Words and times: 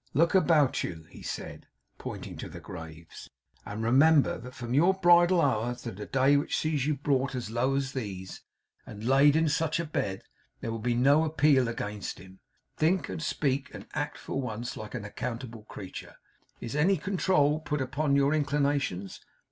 'Look 0.15 0.33
about 0.33 0.83
you,' 0.83 1.05
he 1.11 1.21
said, 1.21 1.67
pointing 1.99 2.35
to 2.37 2.49
the 2.49 2.59
graves; 2.59 3.29
'and 3.67 3.83
remember 3.83 4.39
that 4.39 4.55
from 4.55 4.73
your 4.73 4.95
bridal 4.95 5.39
hour 5.39 5.75
to 5.75 5.91
the 5.91 6.07
day 6.07 6.35
which 6.37 6.57
sees 6.57 6.87
you 6.87 6.95
brought 6.95 7.35
as 7.35 7.51
low 7.51 7.75
as 7.75 7.91
these, 7.93 8.41
and 8.87 9.03
laid 9.03 9.35
in 9.35 9.47
such 9.47 9.79
a 9.79 9.85
bed, 9.85 10.23
there 10.59 10.71
will 10.71 10.79
be 10.79 10.95
no 10.95 11.23
appeal 11.23 11.67
against 11.67 12.17
him. 12.17 12.39
Think, 12.77 13.09
and 13.09 13.21
speak, 13.21 13.69
and 13.75 13.85
act, 13.93 14.17
for 14.17 14.41
once, 14.41 14.75
like 14.75 14.95
an 14.95 15.05
accountable 15.05 15.65
creature. 15.65 16.15
Is 16.59 16.75
any 16.75 16.97
control 16.97 17.59
put 17.59 17.79
upon 17.79 18.15
your 18.15 18.33
inclinations? 18.33 19.21